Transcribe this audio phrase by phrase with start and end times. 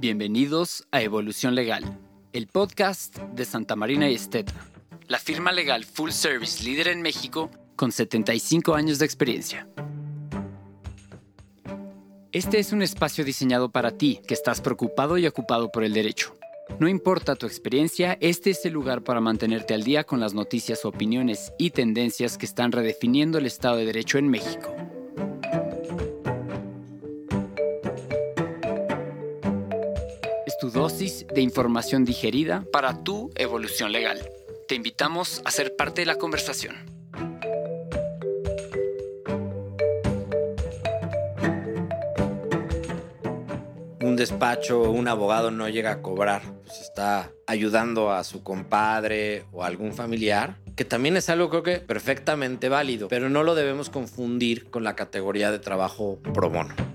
[0.00, 1.98] Bienvenidos a Evolución Legal,
[2.32, 4.54] el podcast de Santa Marina y Esteta,
[5.08, 9.68] la firma legal full service líder en México con 75 años de experiencia.
[12.32, 16.34] Este es un espacio diseñado para ti que estás preocupado y ocupado por el derecho.
[16.78, 20.86] No importa tu experiencia, este es el lugar para mantenerte al día con las noticias,
[20.86, 24.74] opiniones y tendencias que están redefiniendo el Estado de Derecho en México.
[30.98, 34.18] De información digerida para tu evolución legal.
[34.68, 36.76] Te invitamos a ser parte de la conversación.
[44.10, 49.62] un despacho un abogado no llega a cobrar, pues está ayudando a su compadre o
[49.62, 53.88] a algún familiar, que también es algo creo que perfectamente válido, pero no lo debemos
[53.88, 56.89] confundir con la categoría de trabajo pro bono.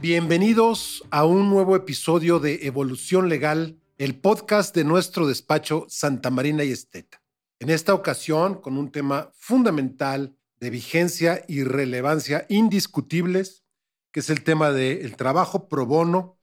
[0.00, 6.62] Bienvenidos a un nuevo episodio de Evolución Legal, el podcast de nuestro despacho Santa Marina
[6.62, 7.20] y Esteta.
[7.58, 13.64] En esta ocasión, con un tema fundamental de vigencia y relevancia indiscutibles,
[14.12, 16.38] que es el tema del trabajo pro bono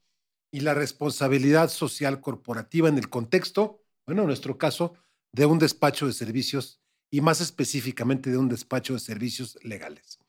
[0.52, 4.96] y la responsabilidad social corporativa en el contexto, bueno, en nuestro caso,
[5.32, 10.20] de un despacho de servicios y más específicamente de un despacho de servicios legales.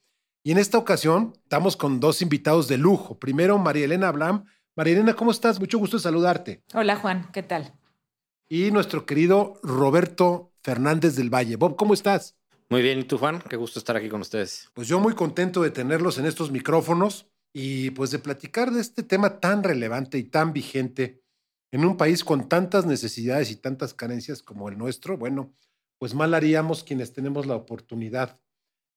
[0.47, 3.19] Y en esta ocasión estamos con dos invitados de lujo.
[3.19, 4.45] Primero, María Elena Blam.
[4.77, 5.59] María Elena, ¿cómo estás?
[5.59, 6.63] Mucho gusto saludarte.
[6.73, 7.75] Hola, Juan, ¿qué tal?
[8.49, 11.57] Y nuestro querido Roberto Fernández del Valle.
[11.57, 12.37] Bob, ¿cómo estás?
[12.69, 13.43] Muy bien, ¿y tú, Juan?
[13.51, 14.71] Qué gusto estar aquí con ustedes.
[14.73, 19.03] Pues yo muy contento de tenerlos en estos micrófonos y pues de platicar de este
[19.03, 21.25] tema tan relevante y tan vigente
[21.73, 25.17] en un país con tantas necesidades y tantas carencias como el nuestro.
[25.19, 25.53] Bueno,
[25.99, 28.39] pues mal haríamos quienes tenemos la oportunidad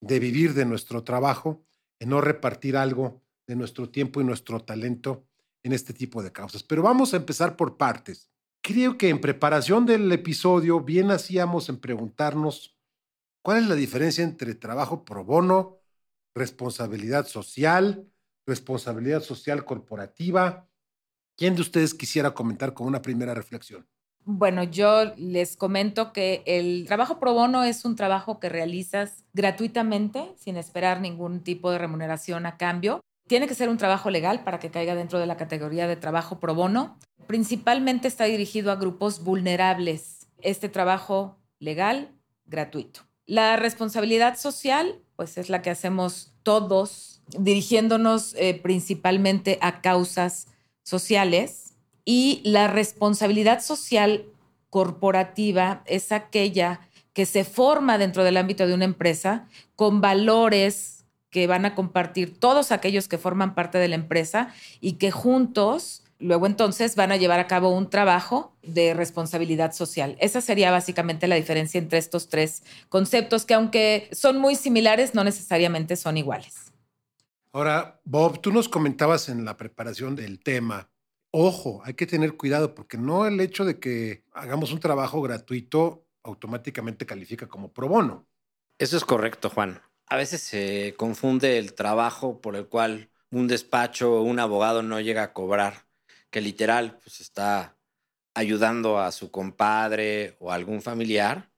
[0.02, 1.64] de vivir de nuestro trabajo,
[2.00, 5.26] en no repartir algo de nuestro tiempo y nuestro talento
[5.64, 6.64] en este tipo de causas.
[6.64, 8.30] Pero vamos a empezar por partes.
[8.62, 12.80] Creo que en preparación del episodio bien hacíamos en preguntarnos
[13.42, 15.80] ¿Cuál es la diferencia entre trabajo pro bono,
[16.36, 18.12] responsabilidad social,
[18.46, 20.70] responsabilidad social corporativa?
[21.38, 23.88] ¿Quién de ustedes quisiera comentar con una primera reflexión?
[24.26, 30.34] Bueno, yo les comento que el trabajo pro bono es un trabajo que realizas gratuitamente,
[30.38, 33.02] sin esperar ningún tipo de remuneración a cambio.
[33.28, 36.40] Tiene que ser un trabajo legal para que caiga dentro de la categoría de trabajo
[36.40, 36.98] pro bono.
[37.28, 40.28] Principalmente está dirigido a grupos vulnerables.
[40.42, 42.12] Este trabajo legal,
[42.46, 43.02] gratuito.
[43.26, 50.48] La responsabilidad social, pues es la que hacemos todos, dirigiéndonos eh, principalmente a causas
[50.82, 51.76] sociales.
[52.06, 54.26] Y la responsabilidad social
[54.70, 56.82] corporativa es aquella
[57.14, 62.40] que se forma dentro del ámbito de una empresa con valores que van a compartir
[62.40, 67.18] todos aquellos que forman parte de la empresa y que juntos Luego entonces van a
[67.18, 70.18] llevar a cabo un trabajo de responsabilidad social.
[70.20, 75.24] Esa sería básicamente la diferencia entre estos tres conceptos que aunque son muy similares, no
[75.24, 76.74] necesariamente son iguales.
[77.54, 80.90] Ahora, Bob, tú nos comentabas en la preparación del tema,
[81.32, 86.06] ojo, hay que tener cuidado porque no el hecho de que hagamos un trabajo gratuito
[86.24, 88.28] automáticamente califica como pro bono.
[88.78, 89.82] Eso es correcto, Juan.
[90.08, 95.00] A veces se confunde el trabajo por el cual un despacho o un abogado no
[95.00, 95.86] llega a cobrar
[96.30, 97.78] que literal pues está
[98.34, 101.52] ayudando a su compadre o a algún familiar,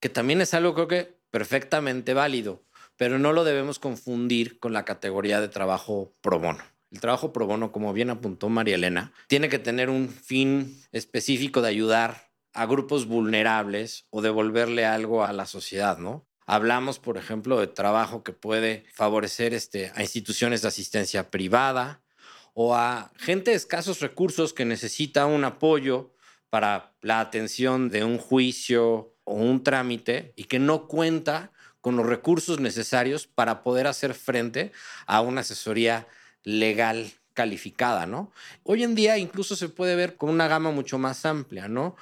[0.00, 2.64] que también es algo creo que perfectamente válido,
[2.96, 6.73] pero no lo debemos confundir con la categoría de trabajo pro bono.
[6.94, 11.60] El trabajo pro bono, como bien apuntó María Elena, tiene que tener un fin específico
[11.60, 16.24] de ayudar a grupos vulnerables o devolverle algo a la sociedad, ¿no?
[16.46, 22.04] Hablamos, por ejemplo, de trabajo que puede favorecer este, a instituciones de asistencia privada,
[22.52, 26.12] o a gente de escasos recursos que necesita un apoyo
[26.48, 31.50] para la atención de un juicio o un trámite y que no cuenta
[31.80, 34.70] con los recursos necesarios para poder hacer frente
[35.06, 36.06] a una asesoría
[36.44, 38.32] legal calificada, ¿no?
[38.62, 41.96] Hoy en día incluso se puede ver con una gama mucho más amplia, ¿no?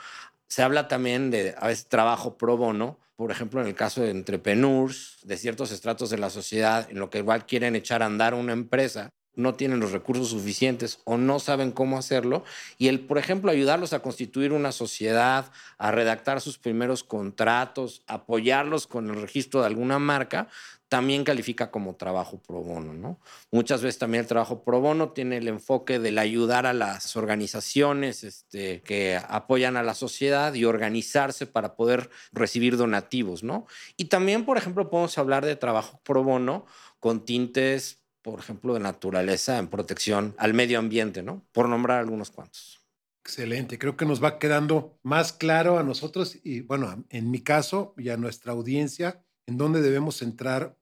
[0.47, 4.11] Se habla también de a veces trabajo pro bono, por ejemplo, en el caso de
[4.11, 8.35] entrepreneurs, de ciertos estratos de la sociedad, en lo que igual quieren echar a andar
[8.35, 12.45] una empresa no tienen los recursos suficientes o no saben cómo hacerlo.
[12.79, 18.87] Y el, por ejemplo, ayudarlos a constituir una sociedad, a redactar sus primeros contratos, apoyarlos
[18.87, 20.49] con el registro de alguna marca,
[20.93, 23.19] también califica como trabajo pro bono, ¿no?
[23.50, 28.25] Muchas veces también el trabajo pro bono tiene el enfoque del ayudar a las organizaciones
[28.25, 33.65] este, que apoyan a la sociedad y organizarse para poder recibir donativos, ¿no?
[33.97, 36.67] Y también, por ejemplo, podemos hablar de trabajo pro bono
[37.00, 41.45] con tintes por ejemplo, de naturaleza en protección al medio ambiente, ¿no?
[41.50, 42.81] Por nombrar algunos cuantos.
[43.25, 47.95] Excelente, creo que nos va quedando más claro a nosotros y bueno, en mi caso
[47.97, 50.77] y a nuestra audiencia en dónde debemos centrar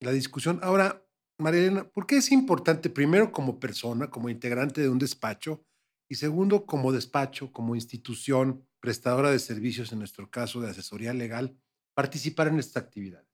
[0.00, 0.60] la discusión.
[0.62, 1.04] Ahora,
[1.38, 5.64] María Elena, ¿por qué es importante primero como persona, como integrante de un despacho
[6.08, 11.56] y segundo como despacho, como institución prestadora de servicios, en nuestro caso de asesoría legal,
[11.94, 13.24] participar en esta actividad?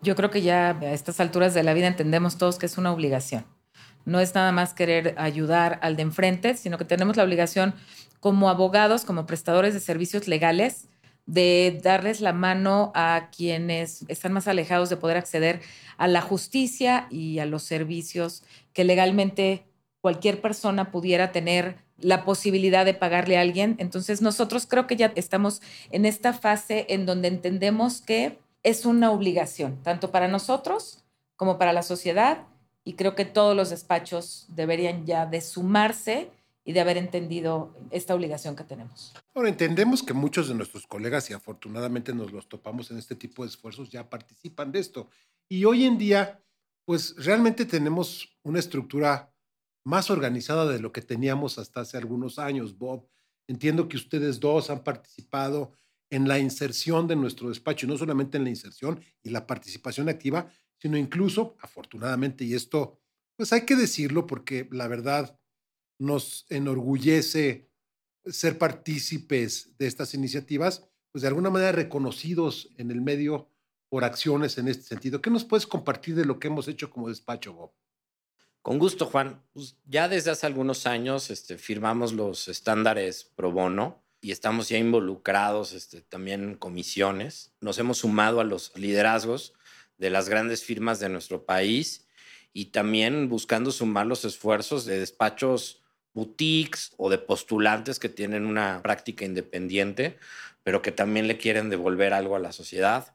[0.00, 2.92] Yo creo que ya a estas alturas de la vida entendemos todos que es una
[2.92, 3.44] obligación.
[4.04, 7.74] No es nada más querer ayudar al de enfrente, sino que tenemos la obligación
[8.20, 10.88] como abogados, como prestadores de servicios legales,
[11.28, 15.60] de darles la mano a quienes están más alejados de poder acceder
[15.98, 18.42] a la justicia y a los servicios
[18.72, 19.66] que legalmente
[20.00, 23.76] cualquier persona pudiera tener la posibilidad de pagarle a alguien.
[23.78, 25.60] Entonces nosotros creo que ya estamos
[25.90, 31.04] en esta fase en donde entendemos que es una obligación, tanto para nosotros
[31.36, 32.46] como para la sociedad,
[32.84, 36.30] y creo que todos los despachos deberían ya de sumarse
[36.68, 39.14] y de haber entendido esta obligación que tenemos.
[39.34, 43.42] Ahora, entendemos que muchos de nuestros colegas, y afortunadamente nos los topamos en este tipo
[43.42, 45.08] de esfuerzos, ya participan de esto.
[45.48, 46.44] Y hoy en día,
[46.84, 49.34] pues realmente tenemos una estructura
[49.82, 53.08] más organizada de lo que teníamos hasta hace algunos años, Bob.
[53.46, 55.72] Entiendo que ustedes dos han participado
[56.10, 60.10] en la inserción de nuestro despacho, y no solamente en la inserción y la participación
[60.10, 62.98] activa, sino incluso, afortunadamente, y esto,
[63.38, 65.37] pues hay que decirlo porque la verdad,
[65.98, 67.68] nos enorgullece
[68.26, 73.48] ser partícipes de estas iniciativas, pues de alguna manera reconocidos en el medio
[73.88, 75.20] por acciones en este sentido.
[75.20, 77.72] ¿Qué nos puedes compartir de lo que hemos hecho como despacho, Bob?
[78.62, 79.42] Con gusto, Juan.
[79.52, 84.78] Pues ya desde hace algunos años este, firmamos los estándares pro bono y estamos ya
[84.78, 87.52] involucrados este, también en comisiones.
[87.60, 89.54] Nos hemos sumado a los liderazgos
[89.96, 92.06] de las grandes firmas de nuestro país
[92.52, 95.82] y también buscando sumar los esfuerzos de despachos
[96.18, 100.18] boutiques o de postulantes que tienen una práctica independiente,
[100.64, 103.14] pero que también le quieren devolver algo a la sociedad.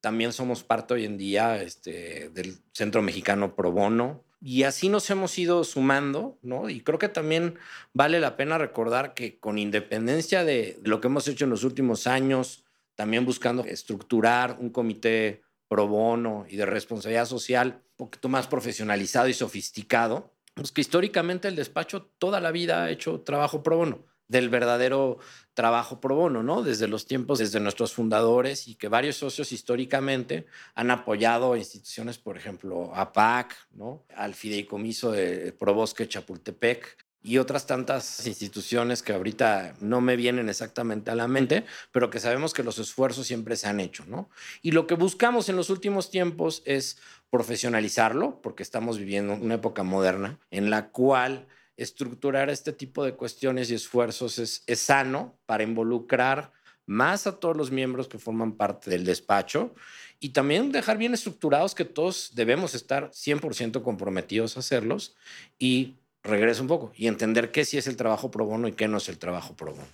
[0.00, 4.22] También somos parte hoy en día este, del Centro Mexicano Pro Bono.
[4.40, 6.68] Y así nos hemos ido sumando, ¿no?
[6.68, 7.58] Y creo que también
[7.94, 12.06] vale la pena recordar que con independencia de lo que hemos hecho en los últimos
[12.06, 12.64] años,
[12.96, 19.28] también buscando estructurar un comité pro bono y de responsabilidad social un poquito más profesionalizado
[19.28, 24.04] y sofisticado, pues que históricamente el despacho toda la vida ha hecho trabajo pro bono,
[24.28, 25.18] del verdadero
[25.54, 26.62] trabajo pro bono, ¿no?
[26.62, 32.36] Desde los tiempos, desde nuestros fundadores y que varios socios históricamente han apoyado instituciones, por
[32.36, 34.04] ejemplo, APAC, ¿no?
[34.16, 41.10] Al fideicomiso de Probosque Chapultepec, y otras tantas instituciones que ahorita no me vienen exactamente
[41.10, 44.28] a la mente, pero que sabemos que los esfuerzos siempre se han hecho, ¿no?
[44.60, 46.98] Y lo que buscamos en los últimos tiempos es
[47.30, 51.46] profesionalizarlo, porque estamos viviendo una época moderna en la cual
[51.76, 56.52] estructurar este tipo de cuestiones y esfuerzos es, es sano para involucrar
[56.86, 59.74] más a todos los miembros que forman parte del despacho
[60.20, 65.14] y también dejar bien estructurados que todos debemos estar 100% comprometidos a hacerlos
[65.58, 68.88] y regreso un poco y entender qué sí es el trabajo pro bono y qué
[68.88, 69.88] no es el trabajo pro bono.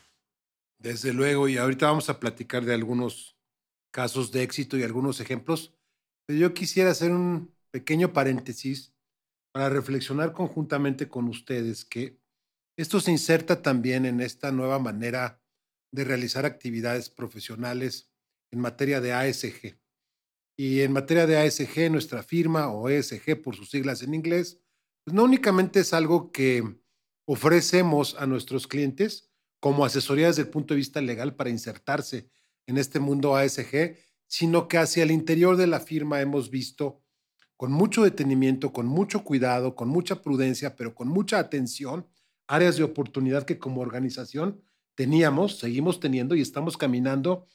[0.78, 3.36] Desde luego, y ahorita vamos a platicar de algunos
[3.90, 5.74] casos de éxito y algunos ejemplos,
[6.26, 8.94] pero yo quisiera hacer un pequeño paréntesis
[9.52, 12.20] para reflexionar conjuntamente con ustedes que
[12.76, 15.42] esto se inserta también en esta nueva manera
[15.90, 18.10] de realizar actividades profesionales
[18.52, 19.78] en materia de ASG.
[20.56, 24.60] Y en materia de ASG, nuestra firma o ESG por sus siglas en inglés,
[25.08, 26.62] pues, no únicamente es algo que
[27.24, 32.28] ofrecemos a nuestros clientes como asesoría desde el punto de vista legal para insertarse
[32.66, 33.96] en este mundo ASG,
[34.26, 37.02] sino que hacia el interior de la firma hemos visto
[37.56, 42.06] con mucho detenimiento, con mucho cuidado, con mucha prudencia, pero con mucha atención,
[42.46, 44.62] áreas de oportunidad que como organización
[44.94, 47.46] teníamos, seguimos teniendo y estamos caminando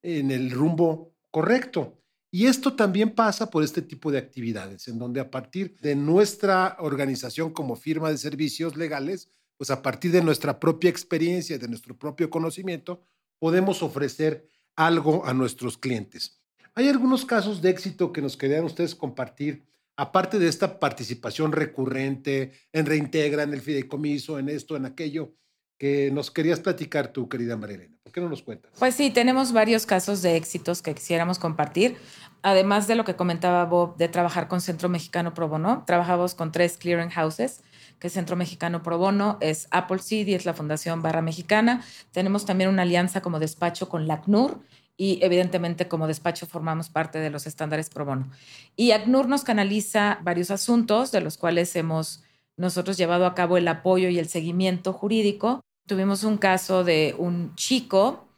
[0.00, 2.01] en el rumbo correcto.
[2.34, 6.78] Y esto también pasa por este tipo de actividades, en donde a partir de nuestra
[6.80, 11.94] organización como firma de servicios legales, pues a partir de nuestra propia experiencia, de nuestro
[11.98, 13.04] propio conocimiento,
[13.38, 16.40] podemos ofrecer algo a nuestros clientes.
[16.74, 22.52] Hay algunos casos de éxito que nos querían ustedes compartir, aparte de esta participación recurrente
[22.72, 25.34] en Reintegra, en el fideicomiso, en esto, en aquello,
[25.82, 27.92] que nos querías platicar tú, querida Marilena.
[28.04, 28.70] ¿Por qué no nos cuentas?
[28.78, 31.96] Pues sí, tenemos varios casos de éxitos que quisiéramos compartir.
[32.42, 36.52] Además de lo que comentaba Bob de trabajar con Centro Mexicano Pro Bono, trabajamos con
[36.52, 37.64] tres clearing houses,
[37.98, 41.84] que es Centro Mexicano Pro Bono, es Apple Seed y es la Fundación Barra Mexicana.
[42.12, 44.60] Tenemos también una alianza como despacho con LACNUR
[44.96, 48.30] y evidentemente como despacho formamos parte de los estándares pro bono.
[48.76, 52.22] Y ACNUR nos canaliza varios asuntos de los cuales hemos
[52.56, 55.64] nosotros llevado a cabo el apoyo y el seguimiento jurídico.
[55.86, 58.28] Tuvimos un caso de un chico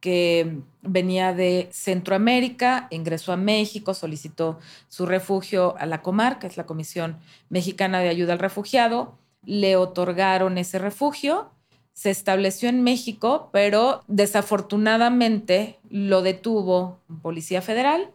[0.00, 6.56] que venía de Centroamérica, ingresó a México, solicitó su refugio a la Comar, que es
[6.56, 7.18] la Comisión
[7.50, 11.50] Mexicana de Ayuda al Refugiado, le otorgaron ese refugio,
[11.92, 18.10] se estableció en México, pero desafortunadamente lo detuvo Policía Federal,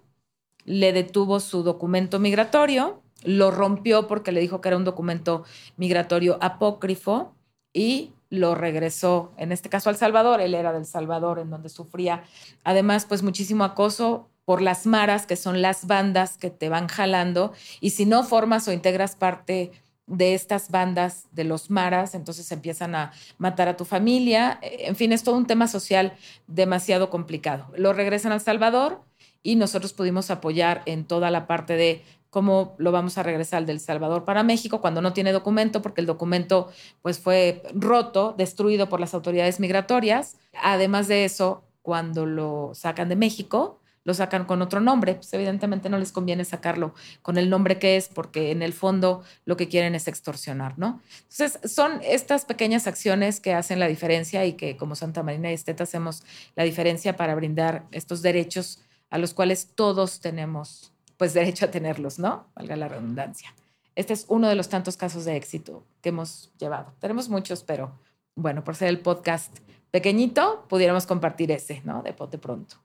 [0.65, 5.45] le detuvo su documento migratorio, lo rompió porque le dijo que era un documento
[5.77, 7.33] migratorio apócrifo
[7.73, 12.23] y lo regresó, en este caso al Salvador, él era del Salvador, en donde sufría
[12.63, 17.53] además pues muchísimo acoso por las maras, que son las bandas que te van jalando,
[17.81, 19.71] y si no formas o integras parte
[20.07, 25.11] de estas bandas de los maras, entonces empiezan a matar a tu familia, en fin,
[25.11, 26.13] es todo un tema social
[26.47, 27.67] demasiado complicado.
[27.75, 29.01] Lo regresan al Salvador
[29.43, 33.79] y nosotros pudimos apoyar en toda la parte de cómo lo vamos a regresar del
[33.79, 36.69] Salvador para México cuando no tiene documento, porque el documento
[37.01, 40.37] pues fue roto, destruido por las autoridades migratorias.
[40.61, 45.89] Además de eso, cuando lo sacan de México, lo sacan con otro nombre, pues evidentemente
[45.89, 49.67] no les conviene sacarlo con el nombre que es, porque en el fondo lo que
[49.67, 51.01] quieren es extorsionar, ¿no?
[51.29, 55.55] Entonces, son estas pequeñas acciones que hacen la diferencia y que como Santa Marina y
[55.55, 56.23] Esteta hacemos
[56.55, 58.79] la diferencia para brindar estos derechos
[59.09, 62.51] a los cuales todos tenemos pues derecho a tenerlos, ¿no?
[62.55, 63.53] Valga la redundancia.
[63.95, 66.93] Este es uno de los tantos casos de éxito que hemos llevado.
[66.99, 67.99] Tenemos muchos, pero
[68.35, 69.57] bueno, por ser el podcast
[69.89, 72.03] pequeñito, pudiéramos compartir ese, ¿no?
[72.03, 72.77] De pote pronto.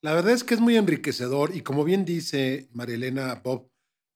[0.00, 3.68] La verdad es que es muy enriquecedor y como bien dice Marielena Bob,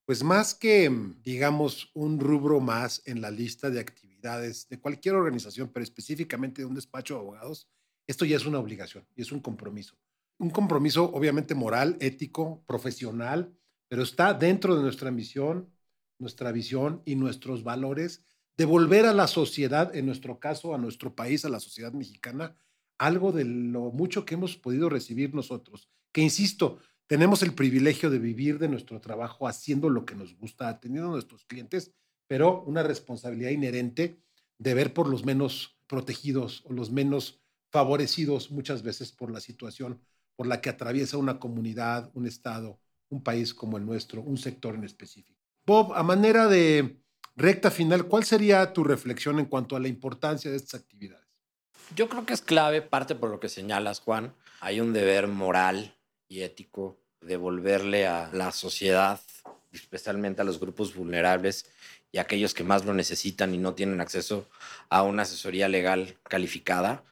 [0.05, 0.91] pues más que,
[1.25, 6.67] digamos, un rubro más en la lista de actividades de cualquier organización, pero específicamente de
[6.67, 7.69] un despacho de abogados,
[8.07, 9.97] esto ya es una obligación y es un compromiso
[10.39, 13.53] un compromiso obviamente moral, ético, profesional,
[13.89, 15.73] pero está dentro de nuestra misión,
[16.19, 18.25] nuestra visión y nuestros valores
[18.57, 22.57] de volver a la sociedad, en nuestro caso, a nuestro país, a la sociedad mexicana,
[22.99, 25.89] algo de lo mucho que hemos podido recibir nosotros.
[26.13, 30.69] Que, insisto, tenemos el privilegio de vivir de nuestro trabajo haciendo lo que nos gusta,
[30.69, 31.93] atendiendo a nuestros clientes,
[32.27, 34.21] pero una responsabilidad inherente
[34.59, 37.41] de ver por los menos protegidos o los menos
[37.71, 40.01] favorecidos muchas veces por la situación
[40.39, 42.79] por la que atraviesa una comunidad, un estado,
[43.09, 45.43] un país como el nuestro, un sector en específico.
[45.67, 47.01] Bob, a manera de
[47.35, 51.27] recta final, ¿cuál sería tu reflexión en cuanto a la importancia de estas actividades?
[51.97, 54.33] Yo creo que es clave, parte por lo que señalas, Juan.
[54.61, 55.97] Hay un deber moral
[56.29, 59.21] y ético de devolverle a la sociedad,
[59.73, 61.67] especialmente a los grupos vulnerables
[62.13, 64.49] y a aquellos que más lo necesitan y no tienen acceso
[64.89, 67.03] a una asesoría legal calificada.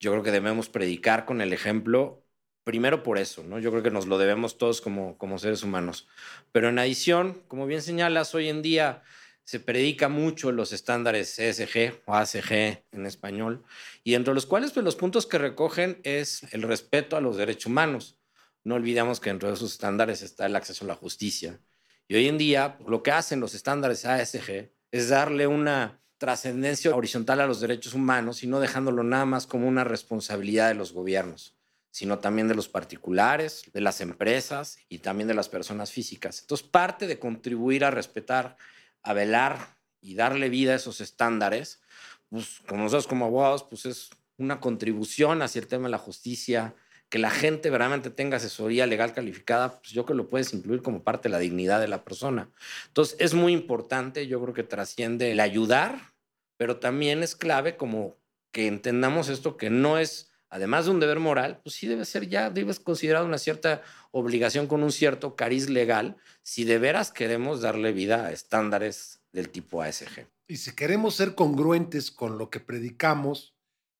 [0.00, 2.27] Yo creo que debemos predicar con el ejemplo
[2.68, 3.58] primero por eso, ¿no?
[3.58, 6.06] Yo creo que nos lo debemos todos como, como seres humanos.
[6.52, 9.02] Pero en adición, como bien señalas, hoy en día
[9.44, 12.52] se predica mucho los estándares ESG o ASG
[12.92, 13.64] en español,
[14.04, 17.64] y entre los cuales pues, los puntos que recogen es el respeto a los derechos
[17.64, 18.18] humanos.
[18.64, 21.58] No olvidemos que dentro de esos estándares está el acceso a la justicia.
[22.06, 27.40] Y hoy en día lo que hacen los estándares ASG es darle una trascendencia horizontal
[27.40, 31.57] a los derechos humanos y no dejándolo nada más como una responsabilidad de los gobiernos
[31.90, 36.40] sino también de los particulares, de las empresas y también de las personas físicas.
[36.40, 38.56] Entonces, parte de contribuir a respetar,
[39.02, 41.80] a velar y darle vida a esos estándares,
[42.28, 46.74] pues como nosotros como abogados, pues es una contribución hacia el tema de la justicia,
[47.08, 50.82] que la gente verdaderamente tenga asesoría legal calificada, pues yo creo que lo puedes incluir
[50.82, 52.50] como parte de la dignidad de la persona.
[52.88, 56.12] Entonces, es muy importante, yo creo que trasciende el ayudar,
[56.58, 58.16] pero también es clave como
[58.52, 62.28] que entendamos esto que no es además de un deber moral, pues sí debe ser
[62.28, 67.60] ya, debes considerar una cierta obligación con un cierto cariz legal si de veras queremos
[67.60, 70.26] darle vida a estándares del tipo ASG.
[70.46, 73.54] Y si queremos ser congruentes con lo que predicamos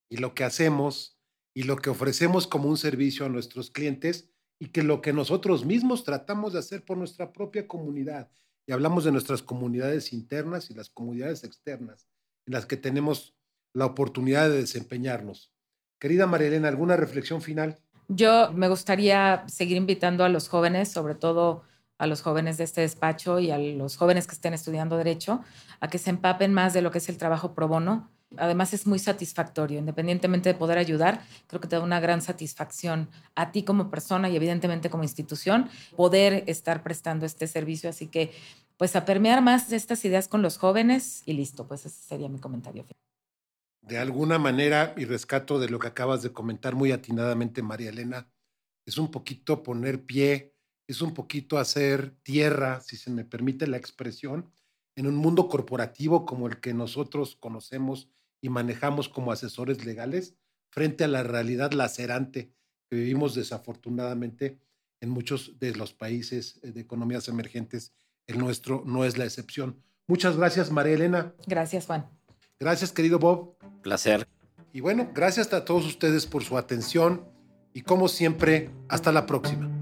[0.09, 1.19] y lo que hacemos
[1.55, 5.65] y lo que ofrecemos como un servicio a nuestros clientes y que lo que nosotros
[5.65, 8.31] mismos tratamos de hacer por nuestra propia comunidad.
[8.67, 12.09] Y hablamos de nuestras comunidades internas y las comunidades externas
[12.47, 13.35] en las que tenemos
[13.75, 15.53] la oportunidad de desempeñarnos.
[15.99, 17.79] Querida María ¿alguna reflexión final?
[18.09, 21.63] Yo me gustaría seguir invitando a los jóvenes, sobre todo
[21.99, 25.43] a los jóvenes de este despacho y a los jóvenes que estén estudiando derecho,
[25.81, 28.11] a que se empapen más de lo que es el trabajo pro bono.
[28.37, 33.09] Además es muy satisfactorio, independientemente de poder ayudar, creo que te da una gran satisfacción
[33.35, 37.91] a ti como persona y evidentemente como institución poder estar prestando este servicio.
[37.91, 38.31] Así que
[38.77, 42.29] pues a permear más de estas ideas con los jóvenes y listo, pues ese sería
[42.29, 43.08] mi comentario final
[43.89, 48.31] de alguna manera, y rescato de lo que acabas de comentar muy atinadamente, María Elena,
[48.87, 50.55] es un poquito poner pie,
[50.87, 54.53] es un poquito hacer tierra, si se me permite la expresión,
[54.95, 58.11] en un mundo corporativo como el que nosotros conocemos
[58.43, 60.37] y manejamos como asesores legales,
[60.71, 62.53] frente a la realidad lacerante
[62.91, 64.59] que vivimos desafortunadamente
[65.01, 67.95] en muchos de los países de economías emergentes.
[68.27, 69.83] El nuestro no es la excepción.
[70.07, 71.35] Muchas gracias, María Elena.
[71.47, 72.18] Gracias, Juan.
[72.61, 73.57] Gracias, querido Bob.
[73.83, 74.27] Placer.
[74.73, 77.25] Y bueno, gracias a todos ustedes por su atención
[77.73, 79.78] y como siempre, hasta la próxima.